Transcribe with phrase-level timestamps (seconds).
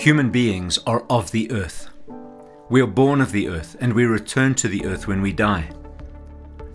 [0.00, 1.90] Human beings are of the earth.
[2.70, 5.68] We are born of the earth and we return to the earth when we die.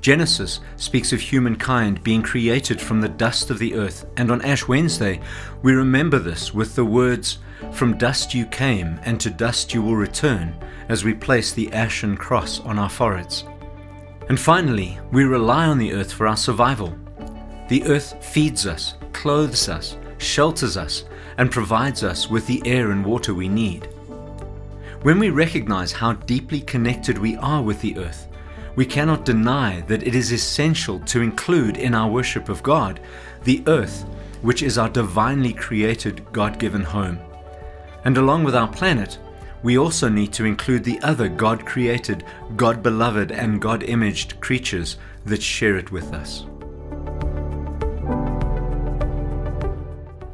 [0.00, 4.66] Genesis speaks of humankind being created from the dust of the earth, and on Ash
[4.66, 5.20] Wednesday
[5.62, 7.38] we remember this with the words,
[7.70, 10.56] From dust you came, and to dust you will return,
[10.88, 13.44] as we place the ashen cross on our foreheads.
[14.30, 16.92] And finally, we rely on the earth for our survival.
[17.68, 21.04] The earth feeds us, clothes us, shelters us,
[21.38, 23.88] and provides us with the air and water we need.
[25.02, 28.28] When we recognize how deeply connected we are with the earth,
[28.76, 33.00] we cannot deny that it is essential to include in our worship of God
[33.44, 34.04] the earth,
[34.40, 37.18] which is our divinely created, God given home.
[38.04, 39.18] And along with our planet,
[39.62, 42.24] we also need to include the other God created,
[42.56, 46.46] God beloved, and God imaged creatures that share it with us.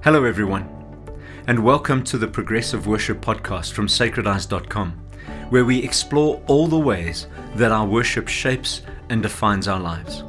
[0.03, 0.78] Hello, everyone
[1.49, 4.93] and welcome to the Progressive Worship Podcast from sacredise.com,
[5.49, 10.25] where we explore all the ways that our worship shapes and defines our lives.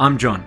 [0.00, 0.42] I'm John,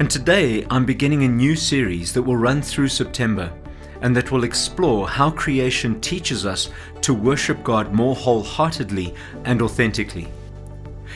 [0.00, 3.52] and today I'm beginning a new series that will run through September
[4.00, 6.70] and that will explore how creation teaches us
[7.02, 10.26] to worship God more wholeheartedly and authentically.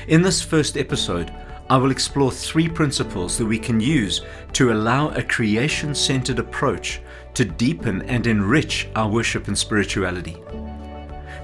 [0.06, 1.34] In this first episode,
[1.68, 4.20] I will explore three principles that we can use
[4.52, 7.00] to allow a creation centered approach
[7.34, 10.36] to deepen and enrich our worship and spirituality.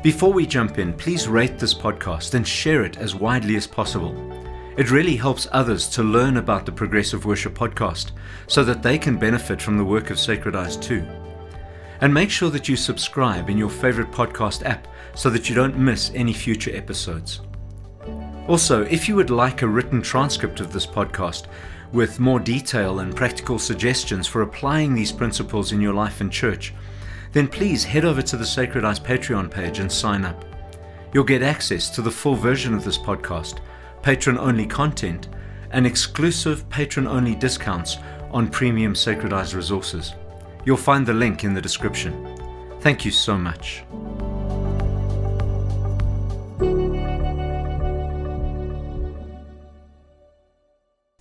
[0.02, 4.14] Before we jump in, please rate this podcast and share it as widely as possible.
[4.76, 8.12] It really helps others to learn about the Progressive Worship podcast
[8.46, 11.04] so that they can benefit from the work of Sacredise too.
[12.02, 15.78] And make sure that you subscribe in your favorite podcast app so that you don't
[15.78, 17.40] miss any future episodes.
[18.48, 21.46] Also, if you would like a written transcript of this podcast,
[21.92, 26.74] with more detail and practical suggestions for applying these principles in your life and church,
[27.32, 30.44] then please head over to the Sacredise Patreon page and sign up.
[31.12, 33.58] You'll get access to the full version of this podcast,
[34.02, 35.28] patron only content,
[35.70, 37.96] and exclusive patron only discounts
[38.30, 40.14] on premium Sacredise resources.
[40.64, 42.36] You'll find the link in the description.
[42.80, 43.84] Thank you so much.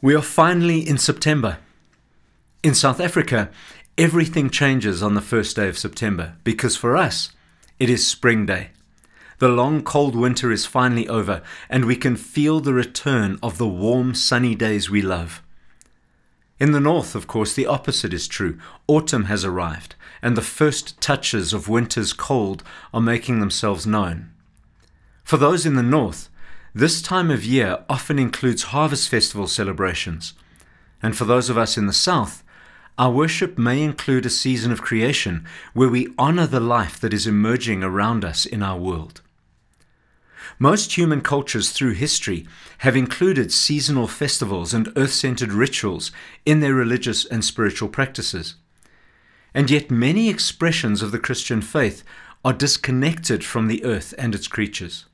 [0.06, 1.58] We are finally in September.
[2.62, 3.50] In South Africa,
[3.98, 7.32] everything changes on the first day of September because for us,
[7.80, 8.70] it is spring day.
[9.40, 13.68] The long cold winter is finally over, and we can feel the return of the
[13.68, 15.42] warm sunny days we love.
[16.60, 18.60] In the north, of course, the opposite is true.
[18.86, 22.62] Autumn has arrived, and the first touches of winter's cold
[22.94, 24.30] are making themselves known.
[25.24, 26.30] For those in the north,
[26.76, 30.34] this time of year often includes harvest festival celebrations,
[31.02, 32.44] and for those of us in the South,
[32.98, 37.26] our worship may include a season of creation where we honor the life that is
[37.26, 39.22] emerging around us in our world.
[40.60, 42.46] Most human cultures through history
[42.80, 46.12] have included seasonal festivals and earth centered rituals
[46.46, 48.56] in their religious and spiritual practices.
[49.54, 52.04] And yet, many expressions of the Christian faith
[52.44, 55.06] are disconnected from the earth and its creatures.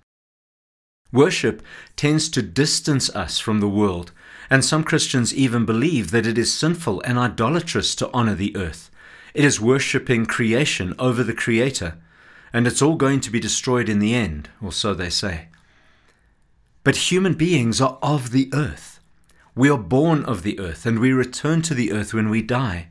[1.11, 1.61] Worship
[1.97, 4.11] tends to distance us from the world,
[4.49, 8.89] and some Christians even believe that it is sinful and idolatrous to honor the earth.
[9.33, 11.97] It is worshipping creation over the Creator,
[12.53, 15.47] and it's all going to be destroyed in the end, or so they say.
[16.83, 18.99] But human beings are of the earth.
[19.53, 22.88] We are born of the earth, and we return to the earth when we die.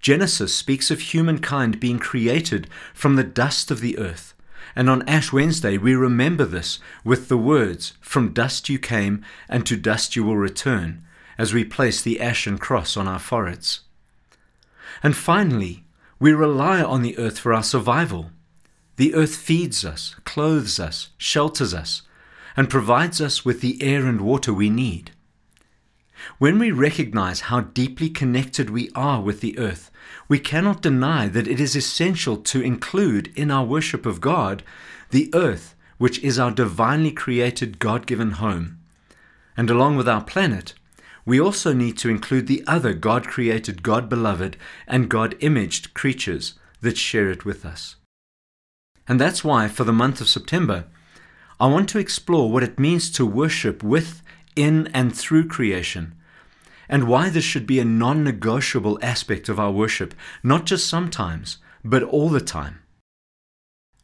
[0.00, 4.34] Genesis speaks of humankind being created from the dust of the earth
[4.74, 9.66] and on Ash Wednesday, we remember this with the words, From dust you came, and
[9.66, 11.04] to dust you will return,
[11.36, 13.80] as we place the ashen cross on our foreheads.
[15.02, 15.84] And finally,
[16.18, 18.30] we rely on the earth for our survival.
[18.96, 22.02] The earth feeds us, clothes us, shelters us,
[22.56, 25.12] and provides us with the air and water we need.
[26.38, 29.90] When we recognize how deeply connected we are with the earth,
[30.28, 34.62] we cannot deny that it is essential to include in our worship of God
[35.10, 38.78] the earth, which is our divinely created God given home.
[39.56, 40.74] And along with our planet,
[41.24, 44.56] we also need to include the other God created, God beloved,
[44.86, 47.96] and God imaged creatures that share it with us.
[49.06, 50.84] And that's why, for the month of September,
[51.60, 54.22] I want to explore what it means to worship with,
[54.58, 56.14] in, and through creation
[56.88, 61.58] and why this should be a non negotiable aspect of our worship, not just sometimes,
[61.84, 62.80] but all the time.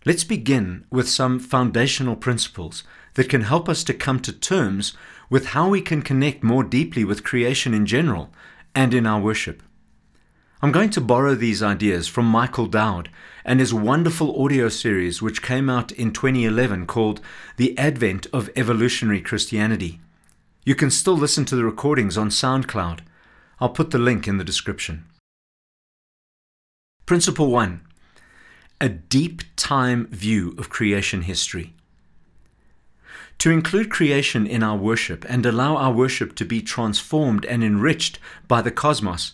[0.04, 2.84] Let's begin with some foundational principles
[3.14, 4.94] that can help us to come to terms
[5.30, 8.30] with how we can connect more deeply with creation in general
[8.74, 9.62] and in our worship.
[10.60, 13.08] I'm going to borrow these ideas from Michael Dowd
[13.44, 17.20] and his wonderful audio series, which came out in 2011 called
[17.56, 20.00] The Advent of Evolutionary Christianity.
[20.64, 23.00] You can still listen to the recordings on SoundCloud.
[23.60, 25.04] I'll put the link in the description.
[27.04, 27.82] Principle 1
[28.80, 31.74] A deep time view of creation history.
[33.38, 38.18] To include creation in our worship and allow our worship to be transformed and enriched
[38.48, 39.32] by the cosmos,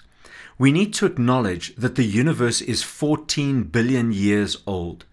[0.58, 5.04] we need to acknowledge that the universe is 14 billion years old.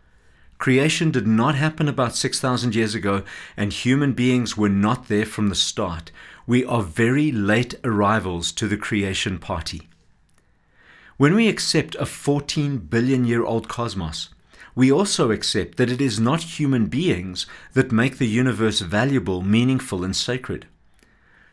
[0.58, 3.24] Creation did not happen about 6,000 years ago,
[3.56, 6.12] and human beings were not there from the start.
[6.48, 9.88] We are very late arrivals to the creation party.
[11.18, 14.30] When we accept a 14 billion year old cosmos,
[14.76, 20.04] we also accept that it is not human beings that make the universe valuable, meaningful,
[20.04, 20.68] and sacred.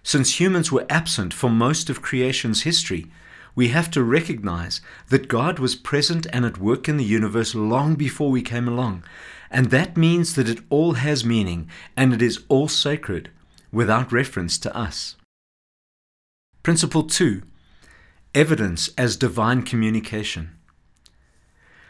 [0.02, 3.06] Since humans were absent for most of creation's history,
[3.54, 7.94] we have to recognize that God was present and at work in the universe long
[7.94, 9.04] before we came along.
[9.50, 13.30] And that means that it all has meaning and it is all sacred
[13.70, 15.16] without reference to us.
[16.62, 17.42] Principle 2
[18.34, 20.50] Evidence as divine communication.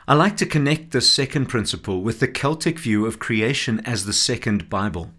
[0.06, 4.12] I like to connect this second principle with the Celtic view of creation as the
[4.12, 5.12] second Bible.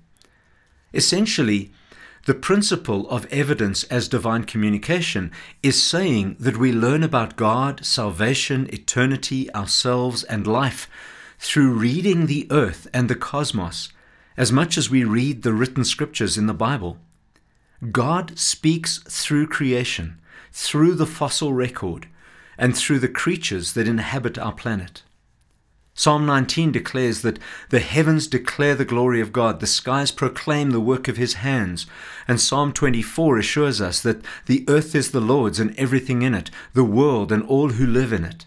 [0.93, 1.71] Essentially,
[2.25, 5.31] the principle of evidence as divine communication
[5.61, 10.89] is saying that we learn about God, salvation, eternity, ourselves, and life
[11.37, 13.89] through reading the earth and the cosmos
[14.37, 16.97] as much as we read the written scriptures in the Bible.
[17.91, 20.19] God speaks through creation,
[20.51, 22.07] through the fossil record,
[22.57, 25.03] and through the creatures that inhabit our planet.
[25.97, 27.39] Psalm 19 declares that
[27.69, 31.87] the heavens declare the glory of God, the skies proclaim the work of his hands.
[32.27, 36.51] And Psalm 24 assures us that the earth is the Lord's and everything in it,
[36.73, 38.45] the world and all who live in it.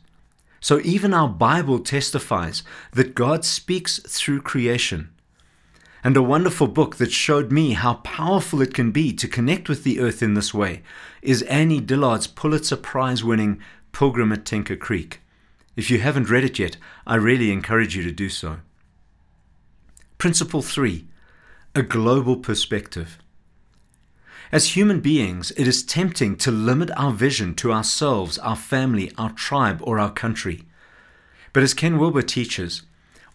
[0.60, 2.62] So even our Bible testifies
[2.92, 5.08] that God speaks through creation.
[6.04, 9.84] And a wonderful book that showed me how powerful it can be to connect with
[9.84, 10.82] the earth in this way
[11.22, 13.58] is Annie Dillard's Pulitzer Prize winning
[13.92, 15.22] Pilgrim at Tinker Creek.
[15.78, 16.76] If you haven't read it yet,
[17.06, 18.56] I really encourage you to do so.
[20.18, 21.06] Principle 3
[21.76, 23.16] A global perspective.
[24.50, 29.30] As human beings, it is tempting to limit our vision to ourselves, our family, our
[29.30, 30.64] tribe, or our country.
[31.52, 32.82] But as Ken Wilber teaches,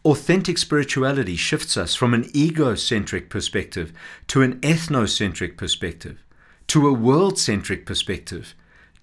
[0.04, 3.94] authentic spirituality shifts us from an egocentric perspective
[4.28, 6.22] to an ethnocentric perspective,
[6.68, 8.54] to a world centric perspective,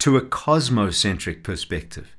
[0.00, 2.14] to a cosmocentric perspective.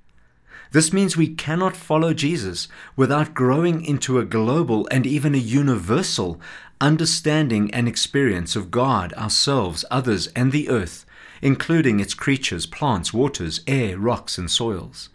[0.71, 6.39] This means we cannot follow Jesus without growing into a global and even a universal
[6.79, 11.05] understanding and experience of God, ourselves, others, and the earth,
[11.41, 15.09] including its creatures, plants, waters, air, rocks, and soils.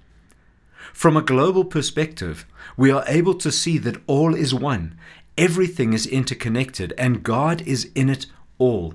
[0.93, 4.99] From a global perspective, we are able to see that all is one,
[5.38, 8.26] everything is interconnected, and God is in it
[8.58, 8.94] all.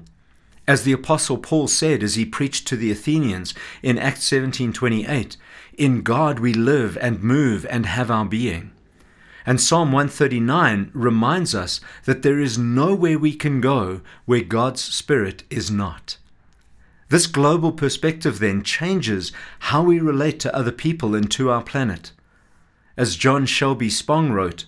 [0.72, 3.54] As the apostle Paul said as he preached to the Athenians
[3.84, 5.36] in Acts 17:28,
[5.78, 8.72] in God we live and move and have our being.
[9.46, 15.44] And Psalm 139 reminds us that there is nowhere we can go where God's Spirit
[15.50, 16.16] is not.
[17.10, 19.34] This global perspective then changes
[19.72, 22.14] how we relate to other people and to our planet.
[22.96, 24.64] As John Shelby Spong wrote,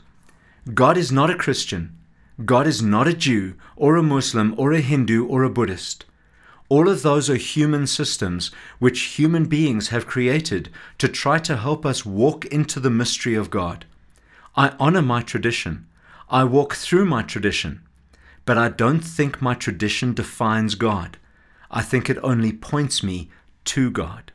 [0.74, 1.96] God is not a Christian,
[2.44, 6.06] God is not a Jew or a Muslim or a Hindu or a Buddhist.
[6.68, 8.50] All of those are human systems
[8.80, 13.52] which human beings have created to try to help us walk into the mystery of
[13.52, 13.86] God.
[14.56, 15.88] I honor my tradition.
[16.30, 17.82] I walk through my tradition.
[18.46, 21.18] But I don't think my tradition defines God.
[21.70, 23.30] I think it only points me
[23.66, 24.32] to God.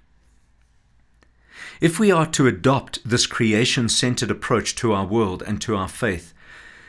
[1.80, 5.88] If we are to adopt this creation centered approach to our world and to our
[5.88, 6.34] faith,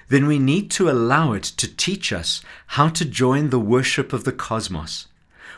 [0.10, 4.24] then we need to allow it to teach us how to join the worship of
[4.25, 5.08] the cosmos.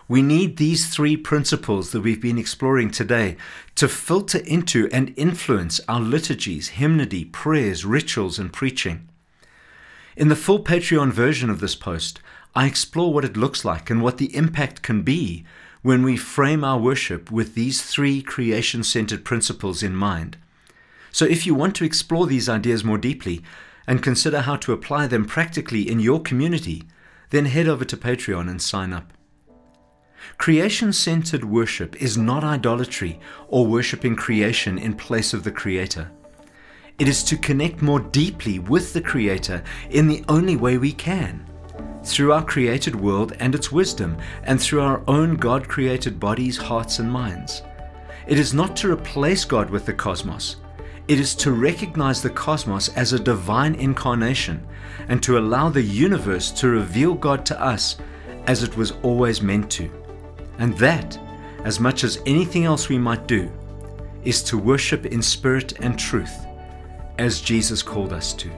[0.08, 3.38] We need these three principles that we've been exploring today
[3.76, 9.08] to filter into and influence our liturgies, hymnody, prayers, rituals, and preaching.
[10.18, 12.20] In the full Patreon version of this post,
[12.54, 15.46] I explore what it looks like and what the impact can be
[15.82, 20.38] when we frame our worship with these three creation centered principles in mind.
[21.14, 23.42] So, if you want to explore these ideas more deeply,
[23.88, 26.84] and consider how to apply them practically in your community,
[27.30, 29.14] then head over to Patreon and sign up.
[30.38, 36.12] Creation centered worship is not idolatry or worshiping creation in place of the Creator.
[37.00, 41.48] It is to connect more deeply with the Creator in the only way we can
[42.04, 47.00] through our created world and its wisdom, and through our own God created bodies, hearts,
[47.00, 47.62] and minds.
[48.28, 50.58] It is not to replace God with the cosmos.
[51.12, 54.66] It is to recognize the cosmos as a divine incarnation
[55.10, 57.98] and to allow the universe to reveal God to us
[58.48, 59.92] as it was always meant to.
[60.58, 61.20] And that,
[61.66, 63.52] as much as anything else we might do,
[64.24, 66.46] is to worship in spirit and truth,
[67.18, 68.50] as Jesus called us to.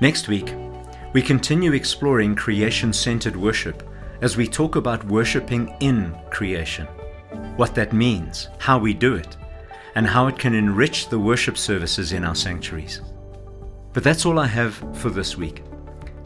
[0.00, 0.54] Next week,
[1.12, 3.82] we continue exploring creation centered worship
[4.22, 6.86] as we talk about worshiping in creation,
[7.56, 9.36] what that means, how we do it,
[9.94, 13.00] and how it can enrich the worship services in our sanctuaries.
[13.92, 15.62] But that's all I have for this week.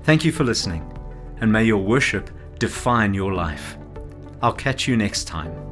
[0.05, 0.91] Thank you for listening,
[1.41, 3.77] and may your worship define your life.
[4.41, 5.68] I'll catch you next time.